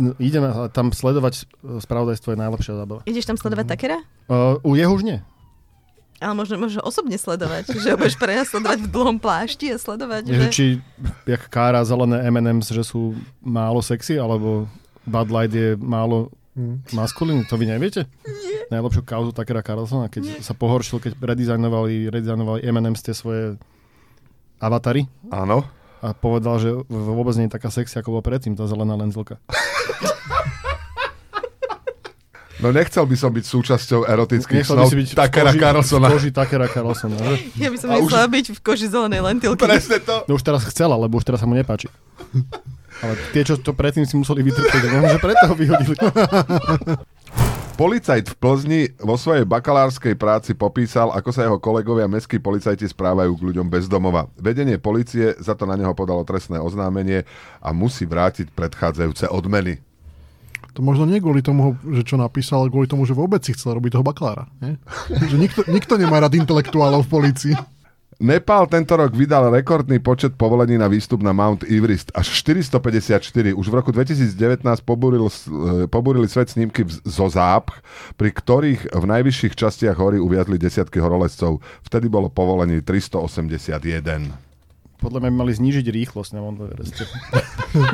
[0.00, 3.04] No, Ideme tam sledovať e, spravodajstvo je najlepšia zábava.
[3.04, 4.00] Ideš tam sledovať Takera?
[4.32, 5.18] Uh, u jeho už nie.
[6.20, 10.36] Ale možno, možno osobne sledovať, že ho budeš prenasledovať v dlhom plášti a sledovať, Že...
[10.36, 10.48] že...
[10.52, 10.64] Či
[11.28, 14.68] jak kára zelené M&M's, že sú málo sexy, alebo
[15.04, 16.28] Bud Light je málo
[16.92, 18.04] maskulín, to vy neviete?
[18.24, 18.68] Nie.
[18.68, 20.40] Najlepšiu kauzu Takera Carlsona, keď Nie.
[20.44, 23.56] sa pohoršil, keď redizajnovali, redizajnovali M&M's tie svoje
[24.60, 25.64] avatary Áno.
[26.00, 29.36] A povedal, že v- vôbec nie je taká sexy, ako bolo predtým tá zelená lenzilka.
[32.60, 36.06] No nechcel by som byť súčasťou erotických Nechcel by snov si byť Takera Carlsona.
[36.06, 37.16] v koži Takera Carlsona.
[37.16, 37.34] Že?
[37.56, 39.60] Ja by som A už- byť v koži zelenej lentilky.
[39.60, 40.28] Presne to.
[40.28, 41.88] No už teraz chcela, lebo už teraz sa mu nepáči.
[43.00, 45.96] Ale tie, čo to predtým si museli vytrpieť, že preto ho vyhodili.
[47.80, 53.32] Policajt v Plzni vo svojej bakalárskej práci popísal, ako sa jeho kolegovia mestskí policajti správajú
[53.32, 54.28] k ľuďom bez domova.
[54.36, 57.24] Vedenie policie za to na neho podalo trestné oznámenie
[57.56, 59.80] a musí vrátiť predchádzajúce odmeny.
[60.76, 63.72] To možno nie kvôli tomu, že čo napísal, ale kvôli tomu, že vôbec si chcel
[63.72, 64.44] robiť toho bakalára.
[64.60, 64.76] Nie?
[65.32, 67.56] že nikto, nikto nemá rád intelektuálov v policii.
[68.20, 73.56] Nepál tento rok vydal rekordný počet povolení na výstup na Mount Everest, až 454.
[73.56, 77.80] Už v roku 2019 pobúril, eh, pobúrili svet snímky zo zápch,
[78.20, 81.64] pri ktorých v najvyšších častiach hory uviazli desiatky horolezcov.
[81.80, 84.36] Vtedy bolo povolení 381.
[85.00, 87.08] Podľa mňa by mali znížiť rýchlosť na Mount Evereste.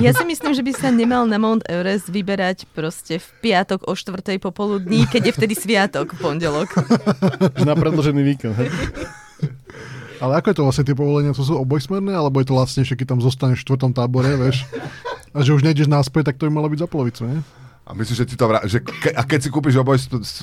[0.02, 3.92] Ja si myslím, že by sa nemal na Mount Everest vyberať proste v piatok o
[3.92, 6.72] štvrtej popoludní, keď je vtedy sviatok v pondelok.
[7.60, 8.56] Na predložený víkend.
[10.16, 11.36] Ale ako je to vlastne tie povolenia?
[11.36, 12.56] To sú obojsmerné, alebo je to
[12.88, 14.64] že keď tam zostaneš v štvrtom tábore, vieš?
[15.36, 17.40] A že už nejdeš náspäť, tak to by malo byť za polovicu, nie?
[17.86, 18.66] A myslíš, že ti to vrá...
[18.66, 19.14] že ke...
[19.14, 19.94] A keď si kúpiš oboj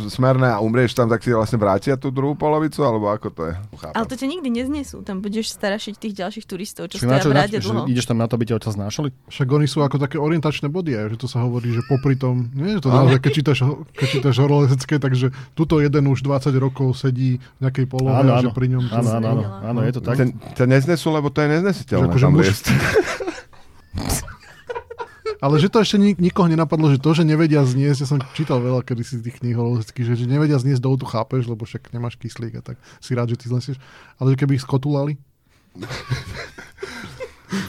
[0.08, 2.79] smerné a umrieš tam, tak ti vlastne vrátia tú druhú polovicu?
[2.88, 3.53] Alebo ako to je?
[3.84, 3.95] Chápem.
[3.99, 5.03] Ale to ťa nikdy neznesú.
[5.03, 7.84] Tam budeš starašiť tých ďalších turistov, čo stoja v že dlho.
[7.91, 9.12] ideš tam na to, aby ťa odtiaľ znášali?
[9.27, 12.47] Však oni sú ako také orientačné body, aj, že to sa hovorí, že popri tom,
[12.56, 13.60] nie, že to naozaj, keď čítaš,
[13.91, 18.39] keď čítaš horolezecké, takže tuto jeden už 20 rokov sedí v nejakej polohe Áno, a
[18.39, 18.56] že áno.
[18.56, 18.84] pri ňom...
[18.88, 20.15] Áno, áno, áno, áno, je to tak.
[20.15, 20.25] Ťa,
[20.63, 22.63] ťa neznesú, lebo to je neznesiteľné Že akože tam muž-.
[25.43, 28.63] Ale že to ešte nik- nikoho nenapadlo, že to, že nevedia zniesť, ja som čítal
[28.63, 31.91] veľa kedy si tých kníh horolezeckých, že, že nevedia zniesť dolu, tu chápeš, lebo však
[31.91, 33.75] nemáš kyslík a tak si rád, že ty znesieš.
[34.23, 35.19] Ale že keby ich skotulali,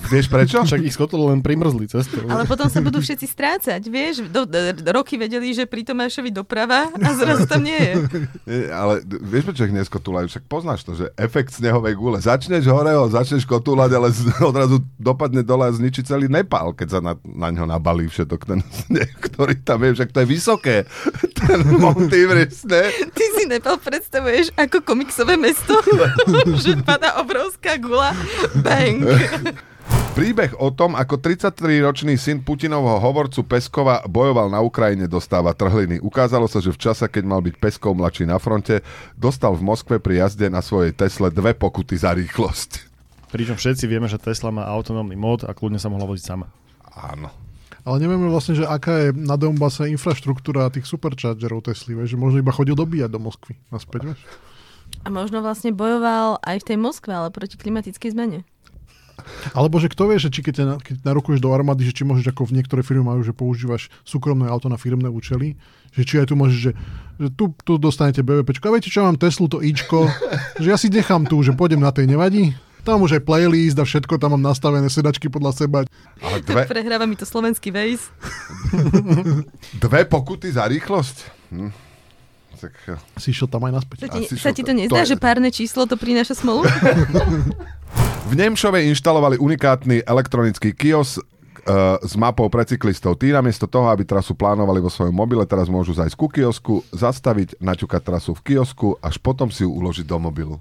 [0.09, 0.59] Vieš prečo?
[0.63, 2.25] Však ich skotolo len primrzli cestou.
[2.29, 4.27] Ale potom sa budú všetci strácať, vieš?
[4.29, 7.93] Do, do, roky vedeli, že pri Tomášovi doprava a zrazu tam nie je.
[8.49, 10.27] Nie, ale vieš, prečo ich neskotúľajú?
[10.31, 12.19] Však poznáš to, že efekt snehovej gule.
[12.21, 14.09] Začneš hore ho, začneš kotúľať, ale
[14.51, 18.61] odrazu dopadne dole a zničí celý Nepál, keď sa na, na ňo nabalí všetok ten
[18.63, 19.91] sneh, ktorý tam je.
[20.01, 20.77] Však to je vysoké.
[21.45, 22.83] Ten ne?
[23.13, 25.77] Ty si Nepal predstavuješ ako komiksové mesto,
[26.65, 28.17] že padá obrovská gula,
[28.63, 29.05] bang.
[30.15, 35.99] Príbeh o tom, ako 33-ročný syn Putinovho hovorcu Peskova bojoval na Ukrajine, dostáva trhliny.
[35.99, 38.79] Ukázalo sa, že v čase, keď mal byť Peskov mladší na fronte,
[39.19, 42.95] dostal v Moskve pri jazde na svojej Tesle dve pokuty za rýchlosť.
[43.35, 46.47] Pričom všetci vieme, že Tesla má autonómny mód a kľudne sa mohla voziť sama.
[46.95, 47.35] Áno.
[47.83, 52.55] Ale nevieme vlastne, že aká je na Donbase infraštruktúra tých superchargerov Tesly, že možno iba
[52.55, 53.59] chodil dobíjať do Moskvy.
[53.67, 54.23] Naspäť, vieš?
[55.03, 58.47] A možno vlastne bojoval aj v tej Moskve, ale proti klimatickej zmene.
[59.51, 62.29] Alebo že kto vie, že či keď, na, keď narukuješ do armády, že či môžeš,
[62.29, 65.55] ako v niektoré firmy majú, že používaš súkromné auto na firmné účely,
[65.91, 66.73] že či aj tu môžeš, že,
[67.17, 68.67] že tu, tu dostanete BVPčko.
[68.67, 70.11] A viete čo, mám Teslu, to Ičko,
[70.59, 72.53] že ja si nechám tu, že pôjdem na tej, nevadí?
[72.83, 75.89] Tam už aj playlist a všetko, tam mám nastavené sedačky podľa seba.
[76.21, 78.13] Ale dve, Prehráva mi to slovenský Waze.
[79.85, 81.17] dve pokuty za rýchlosť?
[81.49, 81.73] Hm.
[82.55, 82.73] Tak,
[83.19, 83.97] Si išiel tam aj naspäť.
[83.99, 86.65] Sa ti, sa ti to- to nezdá, to je- že párne číslo to prináša smolu?
[88.25, 93.21] v Nemšove inštalovali unikátny elektronický kios uh, s mapou pre cyklistov.
[93.21, 97.61] Tí namiesto toho, aby trasu plánovali vo svojom mobile, teraz môžu zajsť ku kiosku, zastaviť,
[97.61, 100.57] naťukať trasu v kiosku, až potom si ju uložiť do mobilu.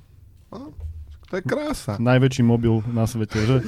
[1.34, 1.98] To je krása.
[1.98, 3.66] Najväčší mobil na svete, že?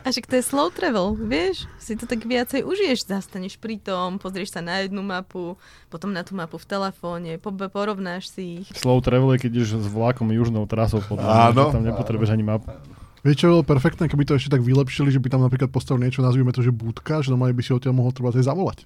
[0.00, 1.68] A však to je slow travel, vieš?
[1.76, 5.60] Si to tak viacej užiješ, zastaneš pri tom, pozrieš sa na jednu mapu,
[5.92, 8.72] potom na tú mapu v telefóne, po, porovnáš si ich.
[8.72, 11.68] Slow travel je, keď ideš s vlákom južnou trasou mňa, Áno.
[11.68, 12.72] že tam nepotrebuješ ani mapu.
[13.20, 16.24] Vieš, čo bolo perfektné, keby to ešte tak vylepšili, že by tam napríklad postavili niečo,
[16.24, 18.78] nazvime to, že budka, že normálne by si odtiaľ mohol treba aj zavolať.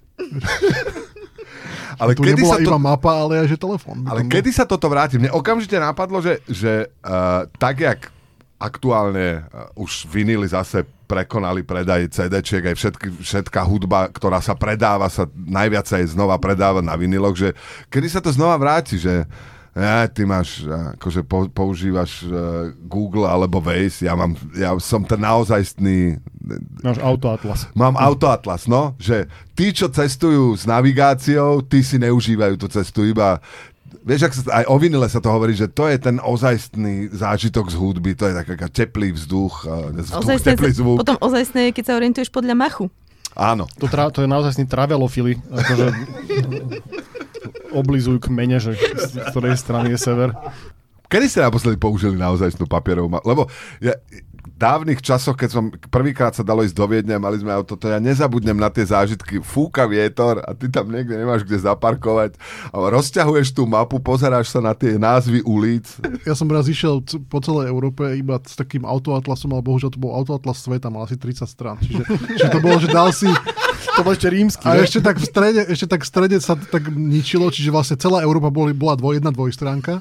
[1.97, 2.67] Ale tu kedy sa to...
[2.67, 4.03] iba mapa, ale aj že telefón.
[4.07, 4.33] Ale tam bol.
[4.37, 5.19] kedy sa toto vráti?
[5.21, 7.99] Mne okamžite napadlo, že, že uh, tak, jak
[8.61, 15.11] aktuálne uh, už vinily zase prekonali predaj CD-čiek, aj všetky, všetká hudba, ktorá sa predáva,
[15.11, 17.51] sa najviac aj znova predáva na viniloch, že
[17.91, 19.27] kedy sa to znova vráti, že
[19.71, 25.07] ja, ty máš, uh, akože po, používaš uh, Google alebo Waze, ja, mám, ja som
[25.07, 26.19] ten naozajstný
[26.81, 27.69] Máš autoatlas.
[27.77, 33.37] Mám autoatlas, no, že tí, čo cestujú s navigáciou, tí si neužívajú tú cestu iba
[34.01, 37.69] Vieš, ak sa, aj o vinile sa to hovorí, že to je ten ozajstný zážitok
[37.69, 40.97] z hudby, to je taká teplý vzduch, vzduch Ozajstné, teplý zvuk.
[41.05, 42.89] potom ozajstné je, keď sa orientuješ podľa machu.
[43.33, 43.65] Áno.
[43.79, 45.85] To, tra, to je naozaj travelofily, akože
[47.71, 50.35] oblizujú kmene, že z ktorej strany je sever.
[51.07, 53.91] Kedy ste naposledy použili naozaj papierovú ma- Lebo ja,
[54.61, 57.97] dávnych časoch, keď som prvýkrát sa dalo ísť do Viedne, mali sme auto, to ja
[57.97, 59.41] nezabudnem na tie zážitky.
[59.41, 62.37] Fúka vietor a ty tam niekde nemáš kde zaparkovať.
[62.69, 65.89] A rozťahuješ tú mapu, pozeráš sa na tie názvy ulic.
[66.29, 70.13] Ja som raz išiel po celej Európe iba s takým autoatlasom, ale bohužiaľ to bol
[70.13, 71.81] autoatlas sveta, mal asi 30 strán.
[71.81, 72.05] Čiže,
[72.37, 73.25] čiže to bolo, že dal si...
[73.97, 74.63] To bol ešte rímsky.
[74.69, 74.85] A ne?
[74.85, 78.21] ešte tak v strede, ešte tak v strede sa to tak ničilo, čiže vlastne celá
[78.21, 79.99] Európa boli, bola dvoj, jedna dvojstránka.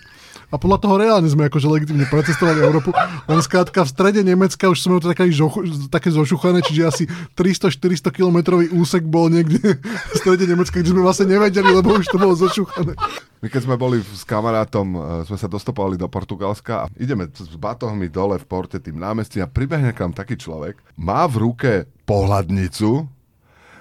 [0.51, 2.91] A podľa toho reálne sme akože legitimne precestovali Európu.
[3.31, 7.05] Len skrátka v strede Nemecka už sme to také, žochu, také zošuchané, čiže asi
[7.39, 12.19] 300-400 kilometrový úsek bol niekde v strede Nemecka, kde sme vlastne nevedeli, lebo už to
[12.19, 12.99] bolo zošuchané.
[13.41, 17.55] My keď sme boli s kamarátom, eh, sme sa dostopovali do Portugalska a ideme s
[17.55, 21.73] batohmi dole v porte tým námestím a pribehne k taký človek, má v ruke
[22.05, 23.20] pohľadnicu,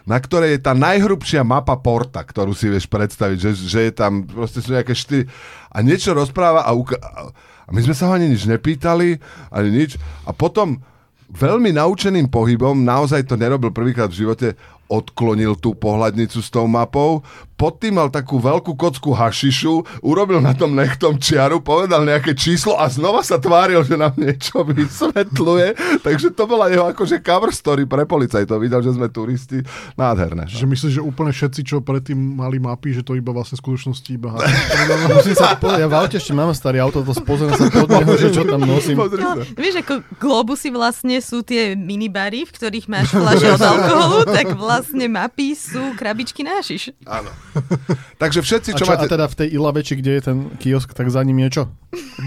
[0.03, 4.23] na ktorej je tá najhrubšia mapa porta, ktorú si vieš predstaviť, že, že je tam
[4.23, 5.23] proste sú nejaké štyri
[5.69, 9.21] a niečo rozpráva a, uka- a my sme sa ho ani nič nepýtali,
[9.53, 10.01] ani nič.
[10.25, 10.81] A potom
[11.29, 14.47] veľmi naučeným pohybom, naozaj to nerobil prvýkrát v živote,
[14.89, 17.21] odklonil tú pohľadnicu s tou mapou,
[17.59, 22.79] pod tým mal takú veľkú kocku hašišu, urobil na tom nechtom čiaru, povedal nejaké číslo
[22.79, 25.99] a znova sa tváril, že nám niečo vysvetľuje.
[25.99, 28.63] Takže to bola jeho akože cover story pre policajtov.
[28.63, 29.59] Videl, že sme turisti.
[29.99, 30.47] Nádherné.
[30.47, 34.07] Že myslíš, že úplne všetci, čo predtým mali mapy, že to iba vlastne v skutočnosti
[34.07, 34.39] iba...
[35.19, 38.15] Musím sa povedať, ja v aute ešte mám starý auto, to pozriem sa pod neho,
[38.15, 38.95] že čo tam nosím.
[38.95, 44.55] No, vieš, ako globusy vlastne sú tie minibary, v ktorých máš fľaše od alkoholu, tak
[44.55, 46.95] vlastne mapy sú krabičky na hašiš.
[47.05, 47.29] Áno.
[48.21, 49.07] Takže všetci, A, čo, čo, a máte...
[49.09, 51.63] teda v tej Ilaveči, kde je ten kiosk, tak za ním je čo?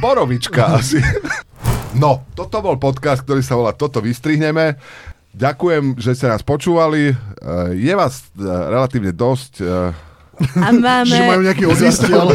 [0.01, 1.01] Borovička asi.
[1.93, 4.81] No, toto bol podcast, ktorý sa volá Toto vystrihneme.
[5.37, 7.13] Ďakujem, že ste nás počúvali.
[7.13, 7.17] Eh,
[7.77, 9.61] Je vás eh, relatívne dosť.
[10.33, 11.17] A Že máme...
[11.29, 12.33] majú nejaký odísť, ale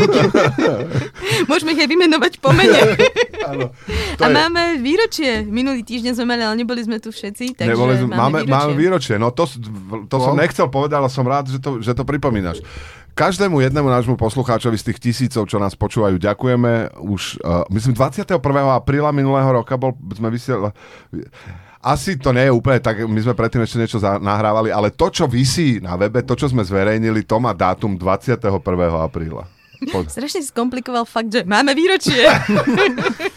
[1.49, 2.77] Môžeme ich aj vymenovať po mene.
[3.51, 3.73] Áno.
[4.21, 5.41] A je- máme výročie.
[5.43, 9.17] Minulý týždeň sme mali, ale neboli sme tu všetci, takže Neboli máme, máme, máme výročie.
[9.17, 9.49] No to,
[10.05, 12.61] to som nechcel povedať, ale som rád, že to, že to pripomínaš.
[13.17, 17.01] Každému jednému nášmu poslucháčovi z tých tisícov, čo nás počúvajú, ďakujeme.
[17.01, 18.37] Už, uh, myslím, 21.
[18.77, 20.69] apríla minulého roka bol, sme vysielali...
[21.81, 25.25] Asi to nie je úplne tak, my sme predtým ešte niečo nahrávali, ale to, čo
[25.25, 28.37] vysí na webe, to, čo sme zverejnili, to má dátum 21.
[29.01, 29.49] apríla.
[29.93, 32.21] Po, Strašne si skomplikoval fakt, že máme výročie.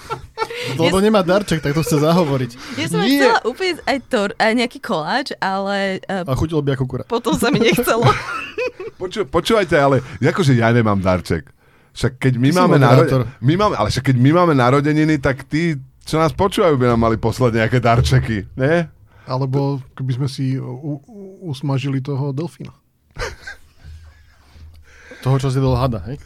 [0.76, 2.50] Lebo nemá darček, tak to chce zahovoriť.
[2.76, 3.18] Ja som aj Nie.
[3.18, 7.04] chcela úplne aj, tor, aj nejaký koláč, ale uh, A chutilo by ako kura.
[7.04, 8.04] potom sa mi nechcelo.
[8.94, 11.48] Poču, počúvajte, ale akože ja nemám darček.
[11.90, 15.42] Však keď my Ty máme, narode- my máme, ale však keď my máme narodeniny, tak
[15.44, 18.87] tí, čo nás počúvajú, by nám mali poslať nejaké darčeky, ne?
[19.24, 20.92] alebo keby sme si u, u,
[21.46, 22.74] usmažili toho delfína.
[25.20, 26.16] Toho, čo si dal hada, hej?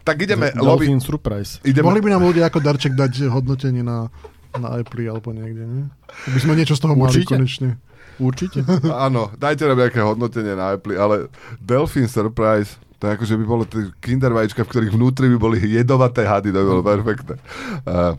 [0.00, 1.60] Tak ideme, lobby, Dolphin Surprise.
[1.60, 4.08] ideme, Mohli by nám ľudia ako darček dať hodnotenie na,
[4.56, 5.84] na Apple alebo niekde, nie?
[6.32, 7.36] By sme niečo z toho mali Určite.
[7.36, 7.70] konečne.
[8.16, 8.64] Určite.
[9.06, 11.28] áno, dajte nám nejaké hodnotenie na Apple, ale
[11.60, 15.38] Delphin Surprise, to je ako, že by bolo tie kinder vajíčka, v ktorých vnútri by
[15.38, 17.36] boli jedovaté hady, to by bolo perfektné.
[17.84, 18.16] Uh,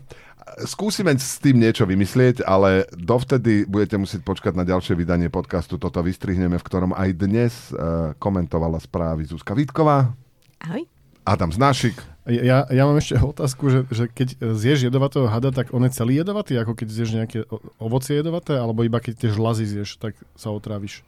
[0.63, 5.75] skúsime s tým niečo vymyslieť, ale dovtedy budete musieť počkať na ďalšie vydanie podcastu.
[5.75, 10.15] Toto vystrihneme, v ktorom aj dnes uh, komentovala správy Zuzka Vítková,
[10.63, 10.87] Ahoj.
[11.25, 11.97] Adam Znášik.
[12.25, 16.21] Ja, ja mám ešte otázku, že, že keď zješ jedovatého hada, tak on je celý
[16.21, 17.39] jedovatý, ako keď zješ nejaké
[17.77, 21.05] ovocie jedovaté, alebo iba keď tie žlazy zješ, tak sa otráviš.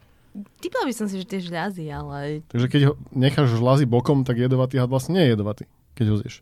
[0.62, 2.46] Typla by som si, že tie žľazy, ale...
[2.46, 5.64] Takže keď ho necháš žlazy bokom, tak jedovatý had vlastne nie je jedovatý,
[5.98, 6.34] keď ho zješ.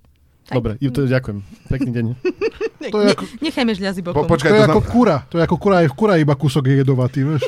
[0.46, 0.54] Tak.
[0.54, 1.38] Dobre, to ďakujem.
[1.66, 2.06] Pekný deň.
[2.86, 4.30] To je ne, ako- nechajme žľazy Po, bokom.
[4.30, 4.92] počkaj, To je to ako znam...
[4.94, 5.16] kura.
[5.26, 7.42] To je ako kura, aj v kura iba kúsok je jedovatý, vieš.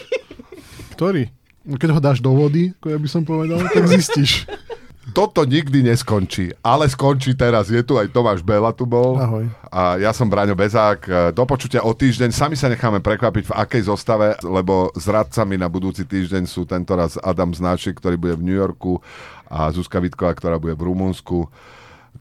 [0.99, 1.31] Ktorý?
[1.63, 4.51] Keď ho dáš do vody, ako ja by som povedal, tak zistíš.
[5.17, 7.73] Toto nikdy neskončí, ale skončí teraz.
[7.73, 9.17] Je tu aj Tomáš Bela tu bol.
[9.17, 9.47] Ahoj.
[9.73, 11.33] A ja som Braňo Bezák.
[11.33, 12.29] Do počutia o týždeň.
[12.29, 17.17] Sami sa necháme prekvapiť v akej zostave, lebo s radcami na budúci týždeň sú tentoraz
[17.25, 19.01] Adam Znáčik, ktorý bude v New Yorku
[19.49, 21.49] a Zuzka Vitková, ktorá bude v Rumunsku.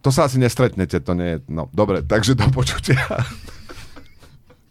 [0.01, 1.37] To sa asi nestretnete, to nie je...
[1.49, 3.01] No, dobre, takže do počutia.